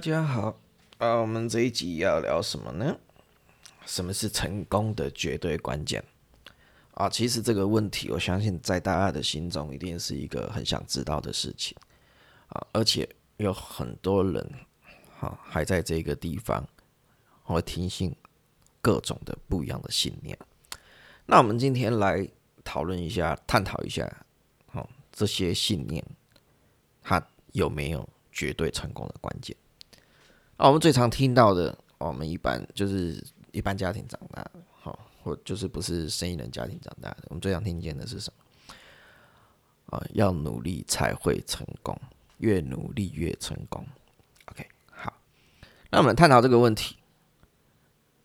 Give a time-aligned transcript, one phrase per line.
[0.00, 0.58] 大家好，
[0.96, 2.98] 啊，我们这一集要聊什么呢？
[3.84, 6.02] 什么是成功的绝对关键？
[6.94, 11.76] 啊，其实这个问题，我相信在大家的心中一定是一个很想知道的事情
[12.48, 14.50] 啊，而且有很多人，
[15.18, 16.66] 哈，还在这个地方
[17.42, 18.16] 会听信
[18.80, 20.34] 各种的不一样的信念。
[21.26, 22.26] 那我们今天来
[22.64, 24.10] 讨论一下，探讨一下，
[24.68, 26.02] 好，这些信念，
[27.02, 27.22] 它
[27.52, 29.54] 有没有绝对成功的关键？
[30.60, 39.96] 啊，我们最常听到的，我们一般就是一般家庭长大的，好，或就是不是生意人家庭长大的，我们最常听见的是什么？
[39.96, 41.98] 啊，要努力才会成功，
[42.36, 43.82] 越努力越成功。
[44.50, 45.10] OK，好，
[45.90, 46.96] 那我们探讨这个问题。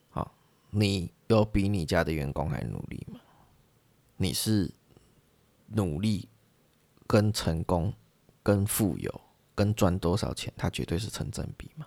[0.10, 0.36] 好，
[0.72, 3.18] 你有比你家的员工还努力吗？
[4.18, 4.70] 你是
[5.68, 6.28] 努力
[7.08, 7.94] 跟成功、
[8.44, 9.22] 跟富有、
[9.56, 11.85] 跟赚多少钱，它绝对是成正比吗？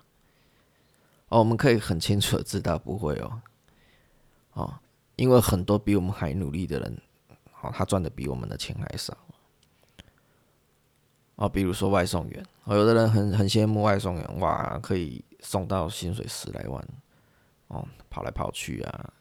[1.29, 3.41] 哦，我们可以很清楚的知道不会哦，
[4.53, 4.79] 哦，
[5.15, 7.01] 因为很多比我们还努力的人，
[7.61, 9.15] 哦，他赚的比我们的钱还少。
[11.35, 16.83] 哦，比如说外送员，哦，有的人很很羡慕外送员，哇，可以送到薪水十来万，
[17.67, 19.13] 哦，跑来跑去啊，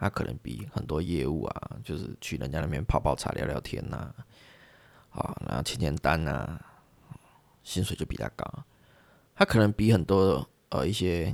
[0.00, 4.12] 他可能比很多业务啊，就是去人家那边泡泡茶聊聊天呐，
[5.10, 6.60] 啊，然后签签单呐，
[7.62, 8.44] 薪水就比他高，
[9.36, 11.32] 他可能比很多呃一些。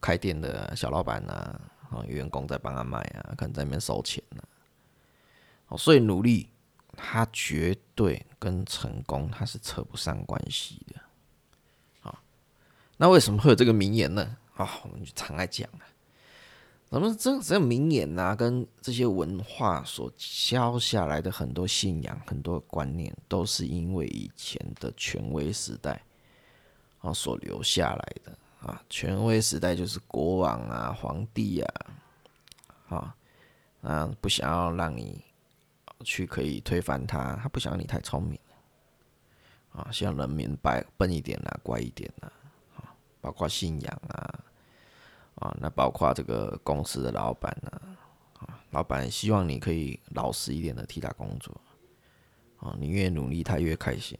[0.00, 1.32] 开店的小老板呐，
[1.90, 4.42] 啊，员工在帮他卖啊，可能在那边收钱呢。
[5.68, 6.48] 哦，所以努力，
[6.96, 11.00] 他绝对跟成功他是扯不上关系的。
[12.08, 12.22] 啊，
[12.96, 14.36] 那为什么会有这个名言呢？
[14.56, 15.86] 啊，我们就常来讲啊，
[16.90, 26.02] 咱们这这名言呐，跟这些文化所教下来的很多信仰、很多观念，都是因为以前的权威时代
[26.98, 28.36] 啊所留下来的。
[28.60, 31.86] 啊，权威时代就是国王啊、皇帝啊，
[32.90, 33.16] 啊，
[33.80, 35.24] 啊，不想要让你
[36.04, 38.38] 去可以推翻他，他不想你太聪明，
[39.72, 42.30] 啊，希望人民白笨一点啊、乖一点啊，
[42.76, 44.44] 啊，包括信仰啊，
[45.36, 47.96] 啊，那包括这个公司的老板啊，
[48.40, 51.58] 啊，老板希望你可以老实一点的替他工作，
[52.58, 54.18] 啊，你越努力他越开心，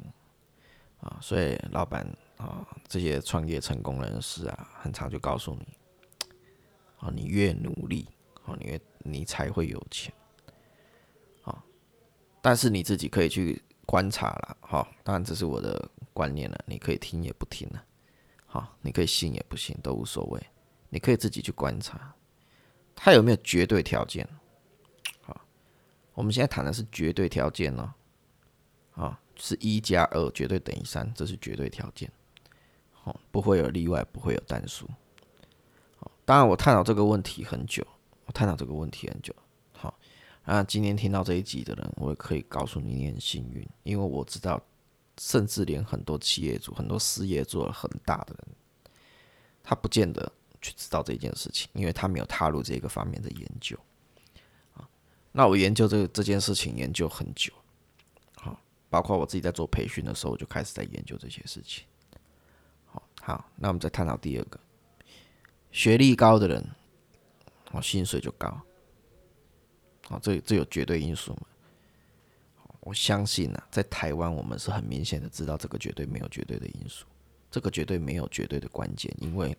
[1.03, 2.07] 啊，所以老板。
[2.41, 5.77] 啊，这些创业成功人士啊，很常就告诉你，
[6.97, 8.09] 啊，你越努力，
[8.47, 10.11] 啊，你越你才会有钱，
[11.43, 11.63] 啊，
[12.41, 17.85] 但是你自己可以去观察了，哈，当然这是我的观念了，你可以听也不听了，
[18.47, 20.41] 好，你可以信也不信都无所谓，
[20.89, 22.15] 你可以自己去观察，
[22.97, 24.27] 他有没有绝对条件，
[25.21, 25.39] 好，
[26.15, 27.95] 我们现在谈的是绝对条件呢，
[28.93, 32.11] 啊，是一加二绝对等于三，这是绝对条件。
[33.05, 34.89] 哦，不会有例外，不会有单数。
[36.25, 37.85] 当然我探讨这个问题很久，
[38.25, 39.35] 我探讨这个问题很久。
[39.73, 39.99] 好，
[40.45, 44.63] 那今天听到这一集的人，我也可以告诉你，你很幸运，因为我知道，
[45.19, 48.93] 甚至连很多企业主、很多事业做了很大的人，
[49.65, 50.31] 他不见得
[50.61, 53.77] 去知道这件事情，因为他没有踏入这个方面的研究。
[54.75, 54.89] 啊，
[55.33, 57.53] 那我研究这个这件事情研究很久，
[58.37, 58.57] 好，
[58.89, 61.85] 包括我自己在做培训的时候，我就开始在研究这些事情。
[63.31, 64.59] 好，那我们再探讨第二个，
[65.71, 66.69] 学历高的人，
[67.71, 68.61] 哦，薪水就高，
[70.09, 71.43] 哦，这这有绝对因素吗？
[72.81, 77.07] 我相信啊，在台湾我们是很明显的知道这个绝对没有绝对的因素，
[77.53, 79.57] 这个绝对没有绝对的关键，因为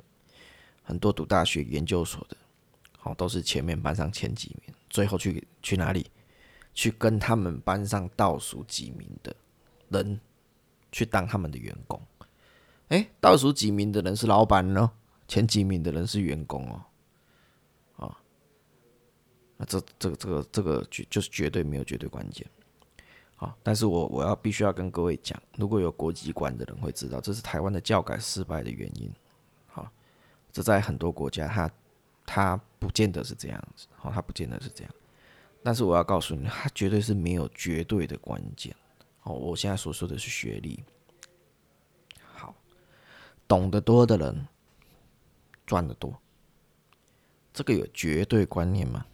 [0.83, 2.35] 很多读大学研究所的，
[2.97, 6.11] 好都是前面班上前几名，最后去去哪里？
[6.73, 9.33] 去跟他们班上倒数几名的
[9.87, 10.19] 人
[10.91, 12.01] 去当他们的员工。
[12.91, 14.91] 哎，倒数几名的人是老板呢，
[15.25, 18.18] 前几名的人是员工哦，啊，
[19.56, 22.46] 那这这个这个这个绝就是绝对没有绝对关键，
[23.38, 29.09] 好，但是我我要必须要跟各位讲，如果有国际观的人会知道，这是台湾的教改失败的原因，
[29.67, 29.90] 好，
[30.52, 31.72] 这在很多国家他
[32.26, 34.94] 他不见得是这样子，好，他不见得是这样，
[35.64, 38.76] 但是我要告诉你，他绝对是没有绝对的关键，
[39.23, 40.84] 哦，我现在所说的是学历。
[43.51, 44.47] 懂得多的人
[45.65, 46.17] 赚得多，
[47.51, 49.05] 这个有绝对观念吗？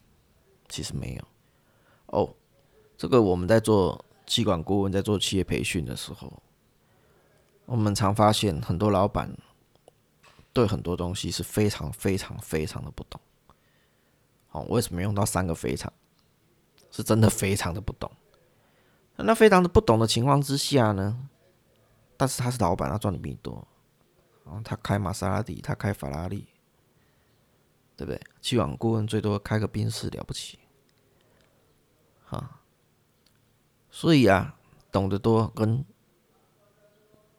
[0.70, 1.28] 其实没有。
[2.06, 2.32] 哦，
[2.96, 6.32] 这个我们在做企管顾问，在做企业培训的时候，
[7.66, 9.36] 我们常发现很多老板
[10.54, 13.20] 对很多东西是非常非常非常的不懂。
[14.50, 15.92] 好，为什么用到三个非常？
[16.92, 18.12] 是真的非常的不懂。
[19.16, 21.28] 那非常的不懂的情况之下呢？
[22.16, 23.68] 但是他是老板，他赚的比你多。
[24.50, 26.48] 哦，他开玛莎拉蒂，他开法拉利，
[27.96, 28.22] 对不对？
[28.42, 30.58] 去往顾问最多开个宾士了不起，
[32.26, 32.62] 哈。
[33.90, 34.58] 所以啊，
[34.92, 35.84] 懂得多跟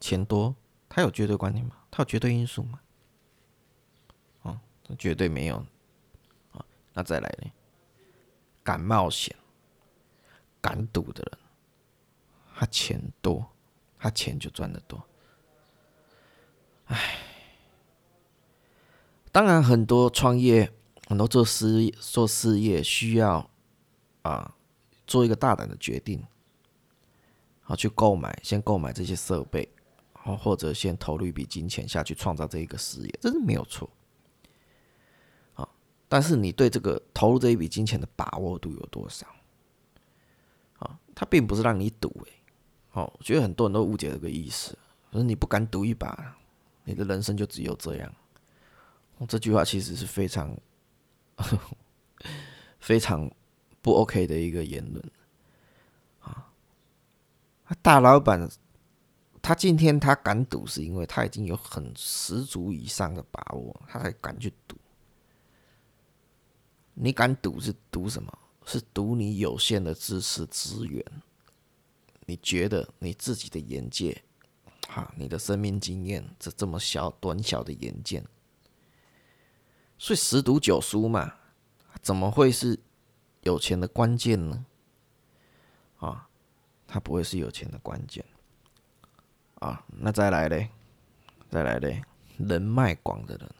[0.01, 0.55] 钱多，
[0.89, 1.77] 他有绝对观念吗？
[1.91, 2.81] 他有绝对因素吗？
[4.43, 4.61] 哦，
[4.99, 5.57] 绝对没有。
[6.53, 7.51] 啊，那再来呢？
[8.63, 9.35] 敢冒险、
[10.61, 11.39] 敢赌的人，
[12.55, 13.49] 他钱多，
[13.99, 15.03] 他钱就赚得多。
[16.89, 17.19] 唉，
[19.31, 20.73] 当然很多创业，
[21.07, 23.51] 很多做事做事业需要
[24.23, 24.55] 啊，
[25.07, 26.25] 做一个大胆的决定，
[27.61, 29.69] 好去购买，先购买这些设备，
[30.15, 33.91] 好或者先投入一笔金钱下去创造这一个事业，这是没有错。
[35.53, 35.69] 好，
[36.09, 39.27] 但是你对这个投入这一笔金钱的把握度有多少？
[40.79, 42.33] 啊，它并不是让你赌，诶，
[42.93, 44.79] 哦，我觉得很多人都误解这个意思，
[45.13, 46.37] 可是你不敢赌一把。
[46.89, 48.15] 你的人生就只有这样，
[49.29, 50.59] 这句话其实是非常
[52.81, 53.31] 非常
[53.83, 55.11] 不 OK 的一个言论
[56.21, 56.51] 啊！
[57.83, 58.49] 大老板
[59.43, 64.75] 他今天他敢赌，是因为他已经有很十足以上的把握，他才敢去赌。
[66.95, 68.33] 你敢赌是赌什么？
[68.65, 71.05] 是赌你有限的知识资源，
[72.25, 74.23] 你觉得你自己的眼界？
[74.91, 78.25] 哈，你的生命经验，这这么小短小的眼见，
[79.99, 81.35] 所以十赌九输嘛，
[82.01, 82.81] 怎么会是
[83.43, 84.65] 有钱的关键呢？
[85.99, 86.27] 啊，
[86.87, 88.25] 他不会是有钱的关键。
[89.57, 90.71] 啊，那再来嘞，
[91.51, 92.03] 再来嘞，
[92.39, 93.55] 人脉广的人，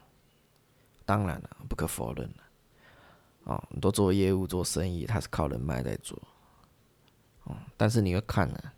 [1.05, 3.53] 当然了，不可否认了。
[3.53, 6.19] 啊，很多做业务、做生意，他是靠人脉在做。
[7.77, 8.73] 但是你会看呢，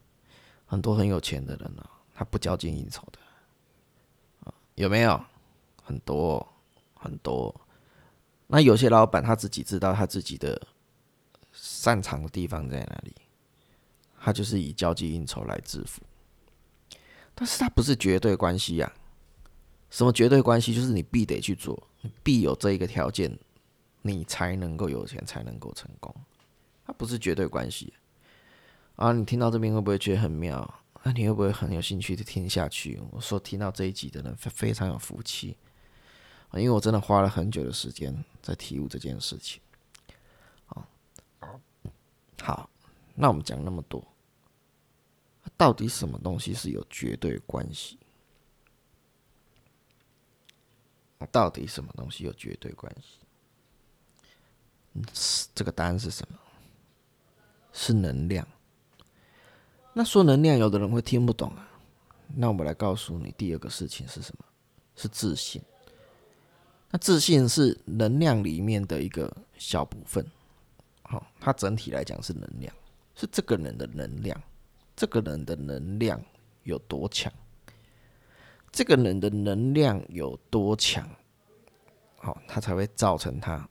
[0.67, 1.89] 很多很有钱的人呢。
[2.21, 5.19] 他不交际应酬的，有没有？
[5.83, 6.47] 很多
[6.93, 7.59] 很多。
[8.47, 10.61] 那有些老板他自己知道他自己的
[11.51, 13.15] 擅长的地方在哪里，
[14.21, 16.03] 他就是以交际应酬来致富。
[17.35, 18.93] 但是他不是绝对关系呀。
[19.89, 20.75] 什么绝对关系？
[20.75, 23.35] 就是你必得去做，你必有这一个条件，
[24.03, 26.15] 你才能够有钱，才能够成功。
[26.85, 27.95] 它不是绝对关系。
[28.97, 30.80] 啊，你听到这边会不会觉得很妙？
[31.03, 33.01] 那你会不会很有兴趣的听下去？
[33.11, 35.57] 我说听到这一集的人非非常有福气，
[36.53, 39.63] 因为我真的花了很久的时间在体悟这件事情。
[40.67, 40.87] 啊，
[42.43, 42.69] 好，
[43.15, 44.07] 那我们讲那么多，
[45.57, 47.99] 到底什么东西是有绝对关系？
[51.31, 53.19] 到底什么东西有绝对关系？
[55.55, 56.39] 这个答案是什么？
[57.73, 58.47] 是能量。
[59.93, 61.69] 那说能量，有的人会听不懂啊。
[62.35, 64.45] 那我们来告诉你，第二个事情是什么？
[64.95, 65.61] 是自信。
[66.91, 70.25] 那自信是能量里面的一个小部分，
[71.03, 72.73] 好，它整体来讲是能量，
[73.15, 74.41] 是这个人的能量。
[74.97, 76.23] 这个人的能量
[76.65, 77.33] 有多强？
[78.71, 81.09] 这个人的能量有多强？
[82.19, 83.69] 好，他才会造成他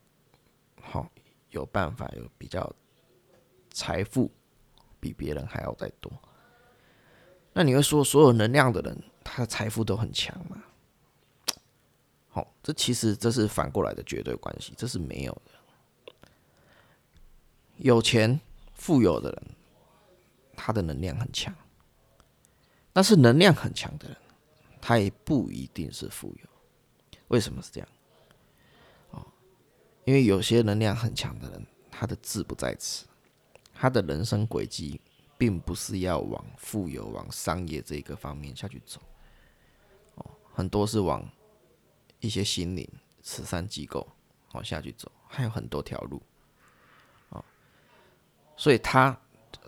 [0.81, 1.09] 好
[1.51, 2.73] 有办法有比较
[3.71, 4.29] 财富。
[4.99, 6.11] 比别人还要再多，
[7.53, 10.63] 那你会说所有能量的人，他的财富都很强吗？
[12.27, 15.51] 好，这其实这是反过来的绝对关系，这是没有的。
[17.77, 18.39] 有钱
[18.75, 19.43] 富有的人，
[20.55, 21.53] 他的能量很强，
[22.93, 24.17] 但是能量很强的人，
[24.79, 26.49] 他也不一定是富有。
[27.29, 27.89] 为什么是这样？
[29.11, 29.25] 哦，
[30.03, 33.05] 因为有些能量很强的人，他的志不在此。
[33.81, 34.99] 他的人生轨迹
[35.37, 38.99] 并不是要往富有、往商业这个方面下去走，
[40.15, 41.25] 哦，很多是往
[42.19, 42.85] 一些心灵、
[43.23, 44.05] 慈善机构
[44.51, 46.21] 往下去走，还有很多条路，
[47.29, 47.41] 哦，
[48.57, 49.17] 所以他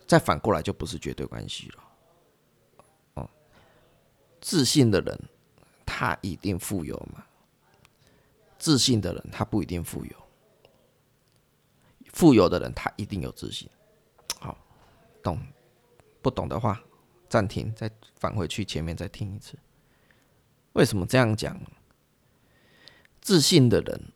[0.06, 1.84] 再反过来就不是绝对关系了，
[3.14, 3.30] 哦，
[4.42, 5.18] 自信的人
[5.86, 7.26] 他一定富有吗？
[8.60, 10.16] 自信的人他不一定富有，
[12.12, 13.70] 富有的人他一定有自信。
[15.22, 15.40] 懂
[16.22, 16.82] 不懂的话，
[17.30, 19.58] 暂停，再返回去前面再听一次。
[20.74, 21.60] 为什么这样讲？
[23.20, 24.12] 自信的人，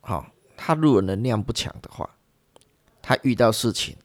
[0.00, 2.16] 好，他如果能量不强的话，
[3.02, 3.96] 他遇到事情，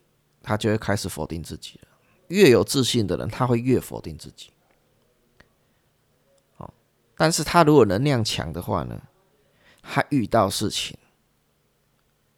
[0.42, 1.88] 他就会开始否定自己了。
[2.28, 4.50] 越有自信的人，他会越否定自己。
[6.54, 6.72] 好，
[7.16, 9.02] 但是他如果能量强的话呢，
[9.82, 10.98] 他遇到事情，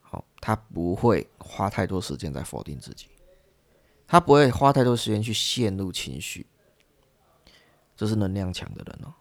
[0.01, 3.09] 好，他不会花太多时间在否定自己。
[4.07, 6.47] 他不会花太多时间去陷入情绪，
[7.97, 9.15] 这是能量强的人哦。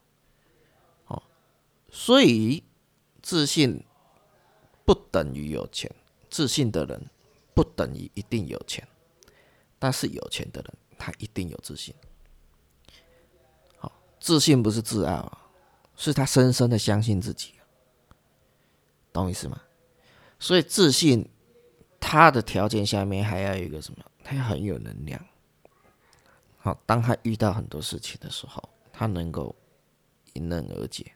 [1.95, 2.63] 所以
[3.21, 3.85] 自信
[4.83, 5.93] 不等于有钱，
[6.27, 7.05] 自信的人
[7.53, 8.87] 不等于一定有钱，
[9.77, 11.93] 但是有钱的人他一定有自信。
[13.77, 15.45] 好，自信不是自傲啊，
[15.95, 17.53] 是他深深的相信自己，
[19.11, 19.61] 懂意思吗？
[20.39, 21.29] 所以自信，
[21.99, 24.03] 他的条件下面还要有一个什么？
[24.33, 25.23] 他很有能量。
[26.57, 29.55] 好，当他遇到很多事情的时候，他能够
[30.33, 31.11] 迎刃而解。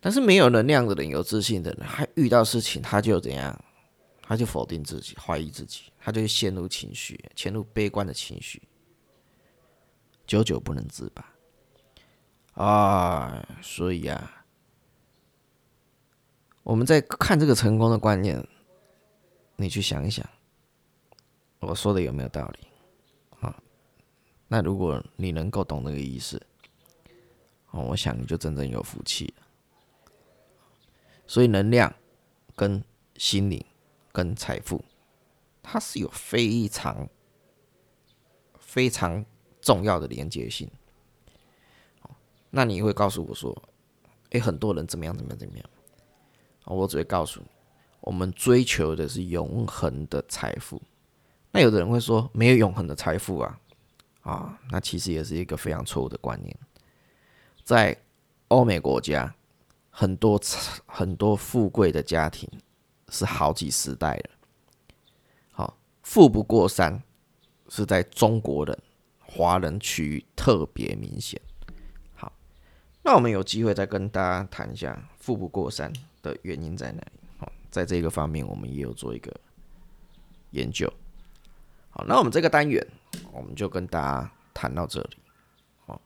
[0.00, 3.64] 但是没有能量的人，有自信的人，他遇到事情他就怎样？
[4.22, 8.62] 他就否定自己，怀疑自己，他就陷入情绪，陷入悲观的情绪，
[10.26, 12.64] 久久不能自拔。
[12.64, 14.36] 啊，所以啊。
[16.62, 18.46] 我们在看这个成功的观念，
[19.56, 20.24] 你去想一想，
[21.60, 22.66] 我说的有没有道理？
[23.40, 23.62] 啊，
[24.48, 26.40] 那如果你能够懂那个意思，
[27.70, 29.42] 哦，我想你就真正有福气了。
[31.26, 31.94] 所以，能量
[32.56, 32.82] 跟
[33.16, 33.64] 心灵
[34.10, 34.82] 跟财富，
[35.62, 37.08] 它是有非常
[38.58, 39.24] 非常
[39.60, 40.68] 重要的连接性。
[42.50, 43.56] 那你会告诉我说，
[44.30, 45.70] 哎，很多人怎么样怎么样怎么样？
[46.64, 47.46] 我只会告诉你，
[48.00, 50.80] 我们追求的是永恒的财富。
[51.52, 53.60] 那有的人会说，没有永恒的财富啊，
[54.22, 56.56] 啊，那其实也是一个非常错误的观念。
[57.64, 57.96] 在
[58.48, 59.34] 欧美国家，
[59.90, 60.40] 很多
[60.86, 62.48] 很多富贵的家庭
[63.08, 64.30] 是好几十代了。
[65.52, 67.02] 好，富不过三
[67.68, 68.78] 是在中国人、
[69.18, 71.40] 华人区域特别明显。
[72.14, 72.32] 好，
[73.02, 75.92] 那我们有机会再跟大家谈一下富不过三。
[76.22, 77.12] 的原因在哪里？
[77.38, 79.34] 好，在这个方面，我们也有做一个
[80.50, 80.86] 研究。
[81.90, 82.86] 好，那我们这个单元，
[83.32, 85.18] 我们就跟大家谈到这里。
[85.84, 86.00] 好，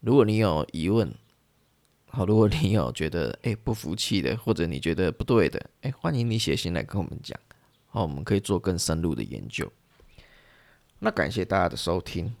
[0.00, 1.12] 如果你有疑问，
[2.08, 7.38] 好，如果你有觉得哎不服气的，或者你觉得不对的，哎，欢迎你写信来跟我们讲。
[7.88, 9.70] 好，我们可以做更深入的研究。
[10.98, 12.34] 那感谢大家的收听，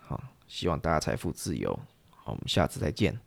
[0.00, 1.72] 好，希望大家财富自由。
[2.10, 3.18] 好，我们下次再见。